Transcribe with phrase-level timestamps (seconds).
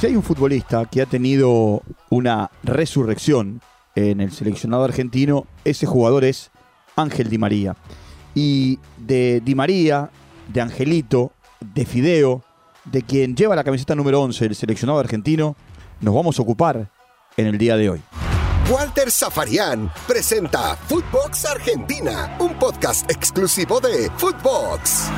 [0.00, 3.60] Si hay un futbolista que ha tenido una resurrección
[3.94, 6.50] en el seleccionado argentino, ese jugador es
[6.96, 7.76] Ángel Di María.
[8.34, 10.08] Y de Di María,
[10.48, 12.42] de Angelito, de Fideo,
[12.86, 15.54] de quien lleva la camiseta número 11 del seleccionado argentino,
[16.00, 16.90] nos vamos a ocupar
[17.36, 18.00] en el día de hoy.
[18.70, 25.10] Walter Zafarian presenta Footbox Argentina, un podcast exclusivo de Footbox.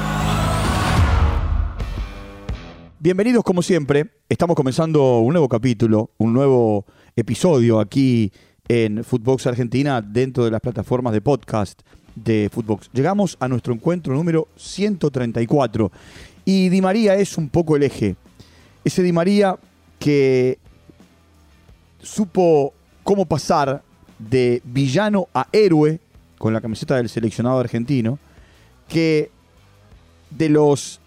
[2.98, 8.32] Bienvenidos como siempre, estamos comenzando un nuevo capítulo, un nuevo episodio aquí
[8.66, 11.82] en Footbox Argentina dentro de las plataformas de podcast
[12.14, 12.88] de Footbox.
[12.94, 15.92] Llegamos a nuestro encuentro número 134
[16.46, 18.16] y Di María es un poco el eje.
[18.82, 19.58] Ese Di María
[19.98, 20.58] que
[22.02, 22.72] supo
[23.02, 23.82] cómo pasar
[24.18, 26.00] de villano a héroe
[26.38, 28.18] con la camiseta del seleccionado argentino,
[28.88, 29.30] que
[30.30, 31.00] de los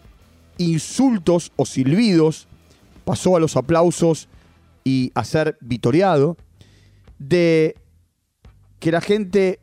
[0.59, 2.47] insultos o silbidos
[3.05, 4.27] pasó a los aplausos
[4.83, 6.37] y a ser vitoreado,
[7.17, 7.75] de
[8.79, 9.59] que la gente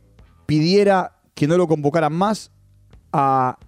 [0.46, 2.50] pidiera que no lo convocaran más
[3.12, 3.58] a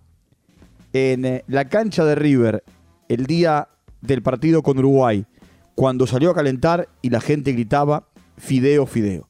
[0.93, 2.65] en eh, la cancha de River
[3.09, 3.69] el día
[4.01, 5.27] del partido con Uruguay,
[5.75, 9.29] cuando salió a calentar y la gente gritaba Fideo, Fideo.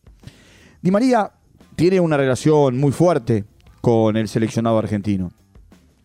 [0.82, 1.32] Di María
[1.74, 3.44] tiene una relación muy fuerte
[3.80, 5.32] con el seleccionado argentino.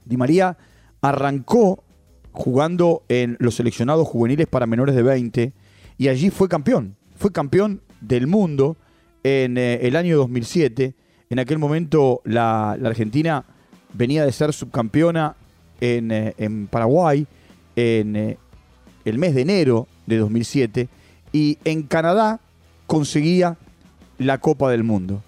[0.06, 0.58] Di María
[1.02, 1.84] arrancó
[2.32, 5.54] jugando en los seleccionados juveniles para menores de 20
[5.98, 6.96] y allí fue campeón.
[7.16, 8.78] Fue campeón del mundo
[9.24, 10.94] en eh, el año 2007.
[11.30, 13.46] En aquel momento la, Argentina
[13.94, 15.36] venía de ser subcampeona
[15.82, 17.28] en, eh, en Paraguay
[17.76, 18.38] en eh,
[19.06, 20.90] el mes de enero de 2007
[21.32, 22.40] y en Canadá
[22.88, 23.58] conseguía
[24.18, 25.24] la Copa del Mundo.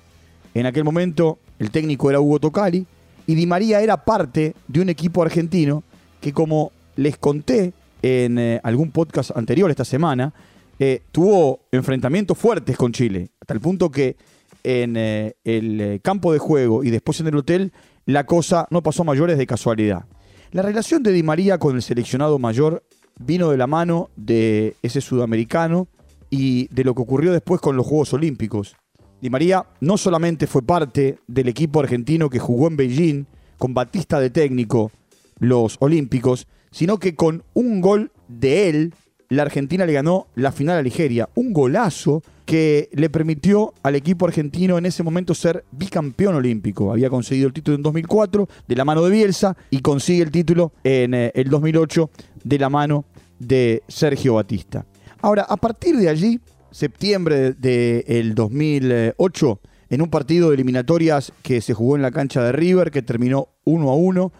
[0.54, 2.86] En aquel momento el técnico era Hugo Tocali
[3.28, 5.84] y Di María era parte de un equipo argentino
[6.20, 10.34] que como les conté en eh, algún podcast anterior esta semana,
[10.80, 14.16] eh, tuvo enfrentamientos fuertes con Chile, hasta el punto que
[14.64, 17.72] en eh, el campo de juego y después en el hotel
[18.06, 20.06] la cosa no pasó a mayores de casualidad.
[20.52, 22.84] La relación de Di María con el seleccionado mayor
[23.20, 25.88] vino de la mano de ese sudamericano
[26.30, 28.76] y de lo que ocurrió después con los Juegos Olímpicos.
[29.22, 33.26] Di María no solamente fue parte del equipo argentino que jugó en Beijing
[33.58, 34.92] con Batista de técnico
[35.40, 38.94] los Olímpicos, sino que con un gol de él,
[39.30, 41.30] la Argentina le ganó la final a Nigeria.
[41.36, 46.92] Un golazo que le permitió al equipo argentino en ese momento ser bicampeón olímpico.
[46.92, 50.74] Había conseguido el título en 2004 de la mano de Bielsa y consigue el título
[50.84, 52.10] en eh, el 2008
[52.44, 53.06] de la mano
[53.40, 54.86] de Sergio Batista.
[55.22, 59.60] Ahora, a partir de allí, septiembre del 2008,
[59.90, 63.50] en un partido de eliminatorias que se jugó en la cancha de River, que terminó
[63.66, 64.32] 1 a 1,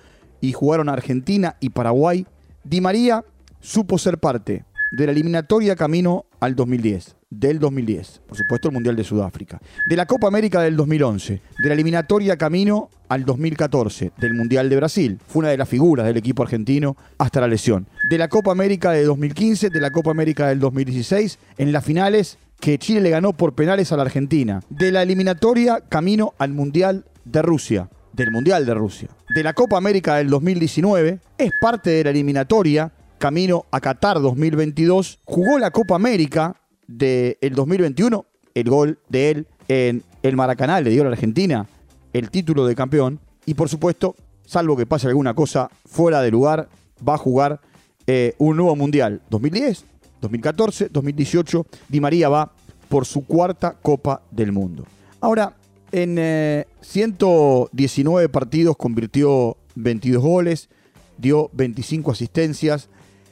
[0.42, 2.26] y jugaron Argentina y Paraguay,
[2.64, 3.24] Di María
[3.60, 8.96] supo ser parte de la eliminatoria camino al 2010, del 2010, por supuesto el Mundial
[8.98, 14.34] de Sudáfrica, de la Copa América del 2011, de la eliminatoria camino al 2014, del
[14.34, 18.18] Mundial de Brasil, fue una de las figuras del equipo argentino hasta la lesión, de
[18.18, 22.78] la Copa América de 2015, de la Copa América del 2016, en las finales que
[22.78, 27.42] Chile le ganó por penales a la Argentina, de la eliminatoria camino al Mundial de
[27.42, 27.90] Rusia,
[28.22, 32.92] del Mundial de Rusia, de la Copa América del 2019, es parte de la eliminatoria
[33.18, 36.56] camino a Qatar 2022, jugó la Copa América
[36.86, 38.24] del 2021,
[38.54, 41.66] el gol de él en el Maracaná le dio a la Argentina
[42.14, 44.16] el título de campeón y por supuesto,
[44.46, 46.70] salvo que pase alguna cosa fuera de lugar,
[47.08, 47.60] va a jugar
[48.06, 49.84] eh, un nuevo mundial 2010,
[50.22, 51.66] 2014, 2018.
[51.90, 52.52] Di María va
[52.88, 54.86] por su cuarta Copa del Mundo.
[55.22, 55.56] Ahora,
[55.92, 60.70] en 119 eh, partidos convirtió 22 goles,
[61.18, 62.90] dio 25 asistencias,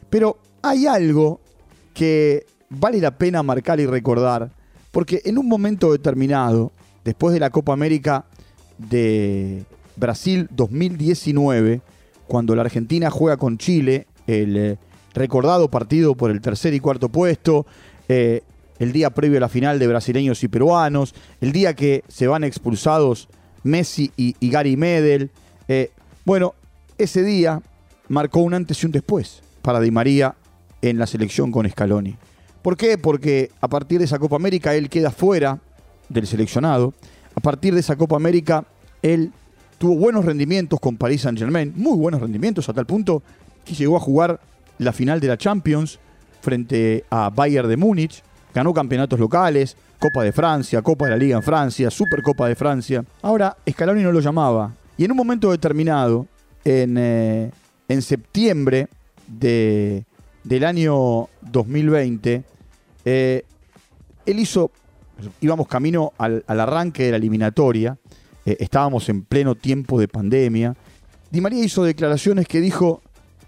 [0.09, 1.39] pero hay algo
[1.93, 4.51] que vale la pena marcar y recordar,
[4.91, 6.71] porque en un momento determinado,
[7.03, 8.25] después de la Copa América
[8.77, 9.63] de
[9.95, 11.81] Brasil 2019,
[12.27, 14.77] cuando la Argentina juega con Chile, el eh,
[15.13, 17.65] recordado partido por el tercer y cuarto puesto,
[18.07, 18.43] eh,
[18.79, 22.43] el día previo a la final de brasileños y peruanos, el día que se van
[22.43, 23.29] expulsados
[23.63, 25.31] Messi y, Gary Medel.
[25.67, 25.91] Eh,
[26.25, 26.55] bueno,
[26.97, 27.61] ese día
[28.07, 30.35] marcó un antes y un después para Di María
[30.81, 32.15] en la selección con Scaloni.
[32.61, 32.97] ¿Por qué?
[32.97, 35.59] Porque a partir de esa Copa América él queda fuera
[36.09, 36.93] del seleccionado.
[37.35, 38.65] A partir de esa Copa América
[39.01, 39.31] él
[39.77, 43.23] tuvo buenos rendimientos con Paris Saint Germain, muy buenos rendimientos a tal punto
[43.63, 44.39] que llegó a jugar
[44.77, 45.99] la final de la Champions
[46.41, 48.23] frente a Bayern de Múnich,
[48.53, 53.03] ganó campeonatos locales, Copa de Francia, Copa de la Liga en Francia, Supercopa de Francia.
[53.21, 56.27] Ahora Scaloni no lo llamaba y en un momento determinado,
[56.65, 57.51] en, eh,
[57.87, 58.87] en septiembre
[59.27, 60.03] de
[60.43, 62.43] del año 2020,
[63.05, 63.43] eh,
[64.25, 64.71] él hizo,
[65.41, 67.97] íbamos camino al, al arranque de la eliminatoria,
[68.45, 70.75] eh, estábamos en pleno tiempo de pandemia.
[71.29, 73.01] Di María hizo declaraciones que dijo,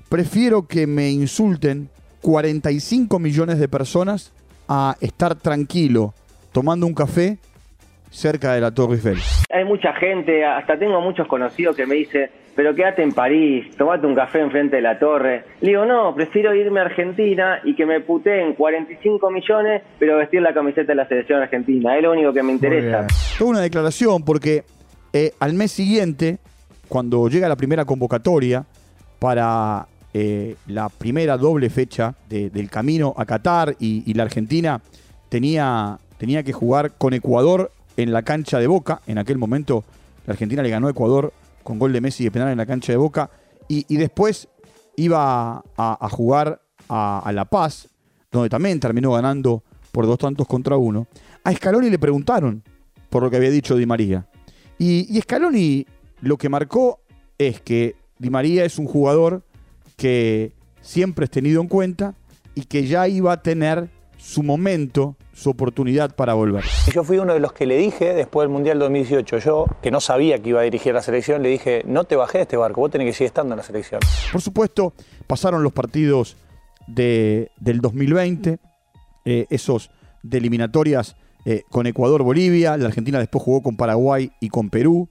[0.09, 1.89] prefiero que me insulten
[2.21, 4.31] 45 millones de personas
[4.73, 6.13] a estar tranquilo
[6.53, 7.37] tomando un café
[8.09, 9.17] cerca de la Torre Eiffel.
[9.53, 14.07] Hay mucha gente, hasta tengo muchos conocidos que me dicen, pero quédate en París, tomate
[14.07, 15.43] un café enfrente de la torre.
[15.59, 20.41] Le digo, no, prefiero irme a Argentina y que me puteen 45 millones, pero vestir
[20.41, 21.97] la camiseta de la selección argentina.
[21.97, 23.07] Es lo único que me interesa.
[23.37, 24.63] Fue una declaración porque
[25.11, 26.37] eh, al mes siguiente,
[26.87, 28.63] cuando llega la primera convocatoria
[29.19, 34.81] para eh, la primera doble fecha de- del camino a Qatar y, la Argentina
[35.29, 39.01] tenía, tenía que jugar con Ecuador en la cancha de Boca.
[39.07, 39.83] En aquel momento
[40.25, 42.91] la Argentina le ganó a Ecuador con gol de Messi de penal en la cancha
[42.91, 43.29] de Boca.
[43.67, 44.49] Y, después
[44.97, 47.87] iba a, jugar a, a La Paz,
[48.29, 51.07] donde también terminó ganando por dos tantos contra uno.
[51.45, 52.63] A Scaloni le preguntaron
[53.09, 54.27] por lo que había dicho Di María.
[54.77, 55.85] Y, y Scaloni
[56.19, 56.99] lo que marcó
[57.37, 59.43] es que Di María es un jugador
[60.01, 62.15] que siempre es tenido en cuenta
[62.55, 63.87] y que ya iba a tener
[64.17, 66.63] su momento, su oportunidad para volver.
[66.91, 70.01] Yo fui uno de los que le dije después del Mundial 2018, yo que no
[70.01, 72.81] sabía que iba a dirigir la selección, le dije, no te bajé de este barco,
[72.81, 74.01] vos tenés que seguir estando en la selección.
[74.31, 74.93] Por supuesto,
[75.27, 76.35] pasaron los partidos
[76.87, 78.57] de- del 2020,
[79.25, 79.91] eh, esos
[80.23, 81.15] de eliminatorias
[81.45, 85.09] eh, con Ecuador-Bolivia, la Argentina después jugó con Paraguay y con Perú.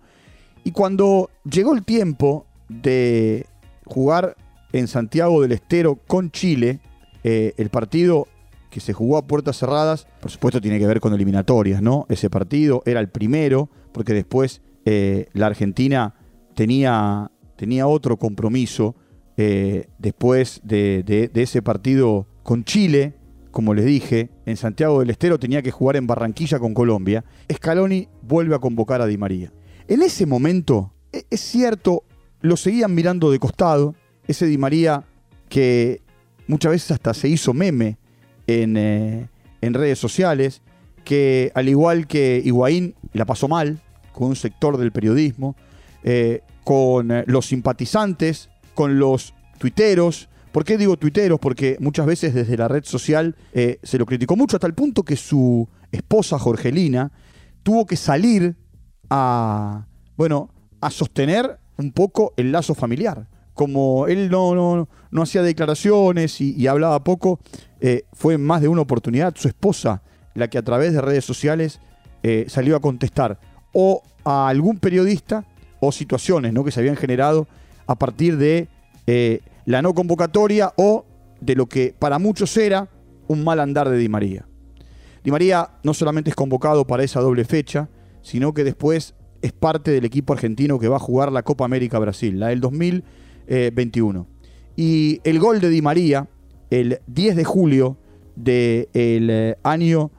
[0.65, 3.47] Y cuando llegó el tiempo de
[3.87, 4.37] jugar
[4.73, 6.81] en Santiago del Estero con Chile,
[7.25, 8.27] eh, el partido
[8.71, 12.07] que se jugó a puertas cerradas, por supuesto tiene que ver con eliminatorias, ¿no?
[12.09, 16.15] Ese partido era el primero, porque después eh, la Argentina
[16.55, 18.95] tenía, tenía otro compromiso
[19.37, 23.15] eh, después de, de- ese partido con Chile,
[23.51, 27.25] como les dije, en Santiago del Estero tenía que jugar en Barranquilla con Colombia.
[27.53, 29.53] Scaloni vuelve a convocar a Di María.
[29.89, 32.05] En ese momento, e- es cierto,
[32.41, 33.97] lo seguían mirando de costado,
[34.31, 35.05] ese Di María
[35.49, 36.03] que
[36.47, 37.99] muchas veces hasta se hizo meme
[38.47, 39.29] en, eh,
[39.61, 40.63] en redes sociales,
[41.05, 43.81] que al igual que Higuaín la pasó mal
[44.13, 45.57] con un sector del periodismo,
[46.03, 50.29] eh, con eh, los simpatizantes, con los tuiteros.
[50.53, 51.39] ¿Por qué digo tuiteros?
[51.39, 55.15] Porque muchas veces desde la red social se lo criticó mucho hasta el punto que
[55.15, 57.13] su esposa Jorgelina
[57.63, 58.57] tuvo que salir
[59.09, 59.87] a,
[60.17, 60.51] bueno,
[60.81, 63.29] a sostener un poco el lazo familiar.
[63.61, 67.41] Como él no, no, no hacía declaraciones y, hablaba poco,
[67.79, 70.01] eh, fue en más de una oportunidad su esposa
[70.33, 71.79] la que a través de redes sociales
[72.23, 73.39] eh, salió a contestar
[73.75, 75.45] o a algún periodista
[75.79, 76.65] o situaciones ¿no?
[76.65, 77.49] que se habían generado
[77.87, 78.69] a partir de
[79.07, 81.05] eh, la no convocatoria o
[81.43, 82.89] de lo que para muchos era
[83.29, 84.47] un mal andar de Di María.
[85.23, 87.91] Di María no solamente es convocado para esa doble fecha,
[88.23, 91.99] sino que después es parte del equipo argentino que va a jugar la Copa América
[91.99, 92.63] Brasil, la del
[93.51, 94.27] 2021.
[94.77, 96.29] Y el gol de Di María,
[96.71, 97.97] el 10 de julio
[98.37, 100.11] del eh, año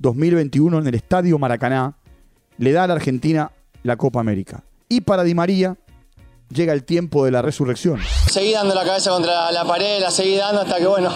[0.00, 1.96] 2021 en el Estadio Maracaná,
[2.58, 3.52] le da a la Argentina
[3.82, 4.64] la Copa América.
[4.88, 5.78] Y para Di María
[6.50, 8.00] llega el tiempo de la resurrección.
[8.28, 11.10] Seguí dando la cabeza contra la pared, la seguí dando hasta que, bueno,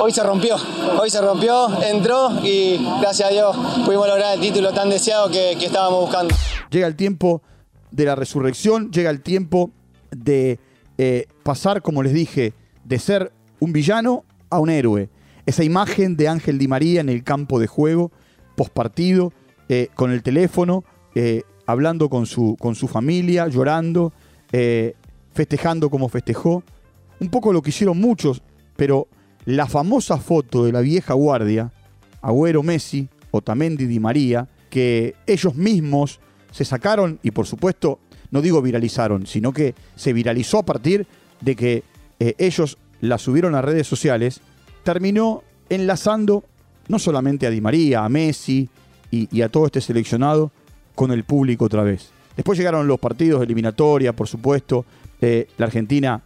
[0.00, 0.56] hoy se rompió.
[1.00, 5.56] Hoy se rompió, entró y gracias a Dios pudimos lograr el título tan deseado que,
[5.58, 6.34] que estábamos buscando.
[6.70, 7.42] Llega el tiempo
[7.90, 9.70] de la resurrección, llega el tiempo
[10.10, 10.58] de
[10.98, 12.52] eh, pasar, como les dije,
[12.84, 15.08] de ser un villano a un héroe.
[15.46, 18.12] Esa imagen de Ángel Di María en el campo de juego,
[18.56, 19.32] postpartido,
[19.68, 20.84] eh, con el teléfono,
[21.14, 24.12] eh, hablando con su, con su familia, llorando,
[25.32, 26.62] festejando como festejó.
[27.18, 28.40] Un poco lo que hicieron muchos,
[28.76, 29.08] pero
[29.44, 31.72] la famosa foto de la vieja guardia,
[32.22, 36.20] Agüero Messi, Otamendi Di María, que ellos mismos
[36.52, 37.98] se sacaron y por supuesto,
[38.34, 41.06] no digo viralizaron, sino que se viralizó a partir
[41.40, 41.84] de que
[42.18, 44.40] eh, ellos la subieron a redes sociales,
[44.82, 46.42] terminó enlazando
[46.88, 48.68] no solamente a Di María, a Messi
[49.12, 50.50] y, a todo este seleccionado
[50.96, 52.10] con el público otra vez.
[52.34, 54.84] Después llegaron los partidos de eliminatoria, por supuesto.
[55.20, 56.20] Eh, la Argentina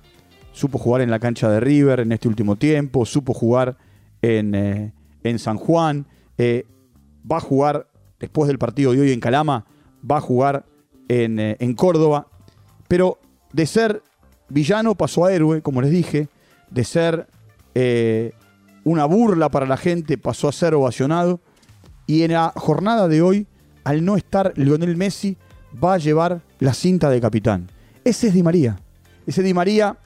[0.52, 3.76] supo jugar en la cancha de River en este último tiempo, supo jugar
[4.22, 4.92] en, eh,
[5.24, 6.06] en San Juan,
[6.40, 7.86] va a jugar
[8.18, 9.66] después del partido de hoy en Calama,
[10.10, 10.64] va a jugar
[11.08, 12.26] en, eh, en Córdoba,
[12.86, 13.18] pero
[13.52, 14.02] de ser
[14.48, 16.28] villano pasó a héroe, como les dije,
[16.70, 17.26] de ser
[17.74, 18.32] eh,
[18.84, 21.40] una burla para la gente pasó a ser ovacionado,
[22.06, 23.46] y en la jornada de hoy,
[23.84, 25.36] al no estar Lionel Messi,
[25.82, 27.70] va a llevar la cinta de capitán.
[28.04, 28.78] Ese es Di María.
[29.26, 29.98] Ese Di María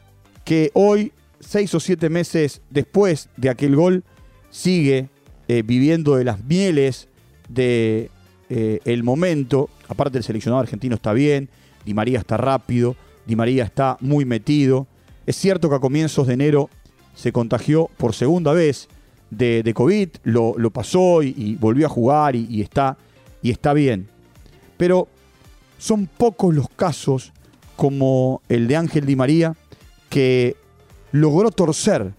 [0.44, 4.04] que hoy seis o siete meses después de aquel gol,
[4.50, 5.08] sigue
[5.48, 7.08] eh, viviendo de las mieles
[7.48, 8.10] de
[9.02, 9.70] momento.
[9.92, 11.50] Aparte el seleccionado argentino está bien,
[11.84, 12.96] Di María está rápido,
[13.26, 14.86] Di María está muy metido.
[15.26, 16.70] Es cierto que a comienzos de enero
[17.14, 18.88] se contagió por segunda vez
[19.28, 22.96] de, COVID, lo, lo pasó y, volvió a jugar y está,
[23.42, 24.08] y está bien.
[24.78, 25.08] Pero
[25.76, 27.34] son pocos los casos
[27.76, 29.54] como el de Ángel Di María
[30.08, 30.56] que
[31.10, 32.14] logró torcer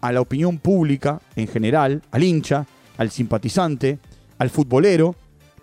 [0.00, 2.66] a la opinión pública en general, al hincha,
[2.98, 4.00] al simpatizante,
[4.38, 5.14] al futbolero,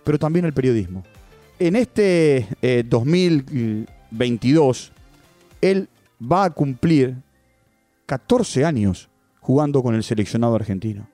[0.04, 1.02] pero también al periodismo.
[1.58, 4.92] En este eh, 2022,
[5.60, 5.88] él
[6.20, 7.16] va a cumplir
[8.06, 9.08] 14 años
[9.40, 11.08] jugando con el seleccionado argentino.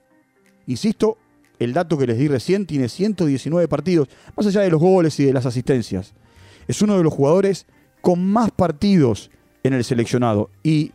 [0.66, 1.18] Insisto,
[1.58, 5.24] el dato que les di recién tiene 119 partidos, más allá de los goles y
[5.24, 6.14] de las asistencias.
[6.66, 7.66] Es uno de los jugadores
[8.00, 9.30] con más partidos
[9.62, 10.92] en el seleccionado y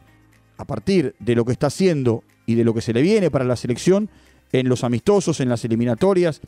[0.58, 3.46] a partir de lo que está haciendo y de lo que se le viene para
[3.46, 4.10] la selección
[4.52, 6.42] en los amistosos, en las eliminatorias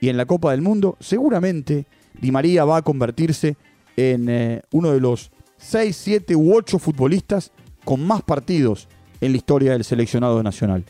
[0.00, 1.86] y en la Copa del Mundo, seguramente
[2.20, 3.56] Di María va a convertirse
[3.96, 7.52] en eh, uno de los 6, 7 u 8 futbolistas
[7.84, 8.88] con más partidos
[9.20, 10.84] en la historia del seleccionado nacional.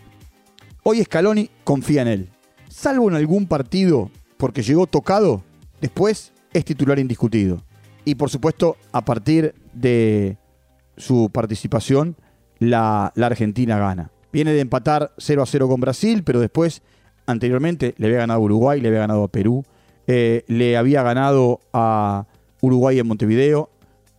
[0.82, 2.28] Hoy Scaloni confía en él.
[2.68, 5.42] Salvo en algún partido porque llegó tocado,
[5.80, 7.62] después es titular indiscutido.
[8.04, 10.36] Y por supuesto, a partir de
[10.96, 12.16] su participación,
[12.58, 14.10] la, la Argentina gana.
[14.32, 16.82] Viene de empatar 0 a 0 con Brasil, pero después,
[17.26, 19.64] anteriormente, le había ganado a Uruguay, le había ganado a Perú,
[20.06, 22.26] eh, le había ganado a
[22.60, 23.70] Uruguay en Montevideo,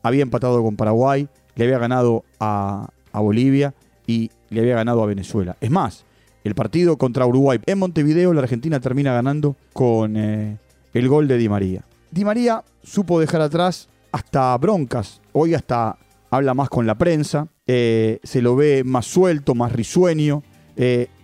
[0.01, 3.73] había empatado con Paraguay, le había ganado a, Bolivia
[4.05, 5.55] y le había ganado a Venezuela.
[5.61, 6.03] Es más,
[6.43, 10.57] el partido contra Uruguay en Montevideo, la Argentina termina ganando con eh,
[10.93, 11.85] el gol de Di María.
[12.11, 15.97] Di María supo dejar atrás hasta broncas, hoy hasta
[16.29, 20.43] habla más con la prensa, eh, se lo ve más suelto, más risueño,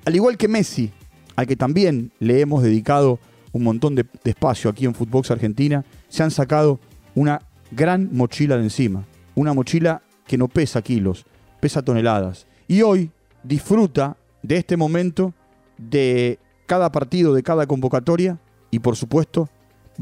[0.06, 0.92] al igual que Messi,
[1.36, 3.20] al que también le hemos dedicado
[3.52, 6.80] un montón de, de espacio aquí en Footbox Argentina, se han sacado
[7.16, 7.42] una
[7.72, 9.06] gran mochila de encima,
[9.36, 11.26] una mochila que no pesa kilos,
[11.60, 12.48] pesa toneladas.
[12.68, 13.12] Y hoy
[13.44, 15.34] disfruta de este momento,
[15.78, 18.40] de cada partido, de cada convocatoria
[18.70, 19.50] y por supuesto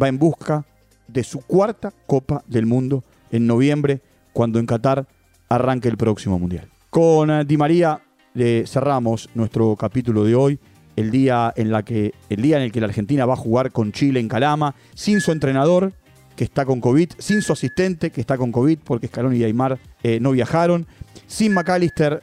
[0.01, 0.65] va en busca
[1.07, 4.01] de su cuarta Copa del Mundo en noviembre,
[4.33, 5.07] cuando en Qatar
[5.49, 6.69] arranque el próximo Mundial.
[6.89, 8.01] Con eh, Di María
[8.35, 10.59] eh, cerramos nuestro capítulo de hoy,
[10.99, 13.71] el día, en la que, el día en el que la Argentina va a jugar
[13.71, 15.93] con Chile en Calama, sin su entrenador,
[16.35, 19.79] que está con COVID, sin su asistente, que está con COVID, porque Scaloni y Aymar
[20.03, 20.87] eh, no viajaron,
[21.25, 22.21] sin McAllister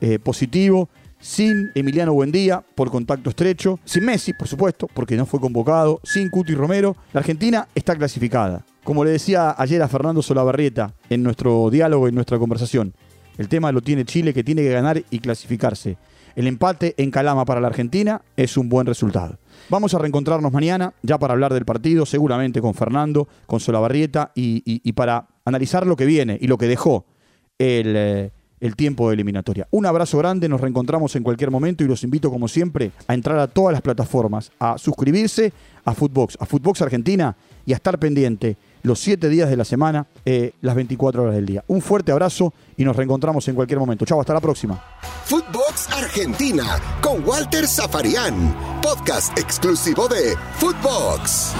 [0.00, 0.88] eh, positivo,
[1.20, 6.28] sin Emiliano Buendía por contacto estrecho, sin Messi, por supuesto, porque no fue convocado, sin
[6.28, 8.64] Cuti Romero, la Argentina está clasificada.
[8.82, 12.92] Como le decía ayer a Fernando Solabarrieta en nuestro diálogo, en nuestra conversación,
[13.38, 15.96] el tema lo tiene Chile que tiene que ganar y clasificarse.
[16.36, 19.38] El empate en Calama para la Argentina es un buen resultado.
[19.70, 24.92] Vamos a reencontrarnos mañana ya para hablar del partido, seguramente con Fernando, con Solabarrieta y,
[24.92, 27.06] para analizar lo que viene y lo que dejó
[27.58, 29.66] el, eh, el tiempo de eliminatoria.
[29.70, 33.38] Un abrazo grande, nos reencontramos en cualquier momento y los invito como siempre a entrar
[33.38, 35.54] a todas las plataformas, a suscribirse
[35.86, 40.06] a Footbox, a Footbox Argentina y a estar pendiente los 7 días de la semana,
[40.24, 41.64] eh, las 24 horas del día.
[41.68, 44.04] Un fuerte abrazo y nos reencontramos en cualquier momento.
[44.04, 44.82] Chao, hasta la próxima.
[45.24, 51.54] Footbox Argentina con Walter Zafarian, podcast exclusivo de Footbox.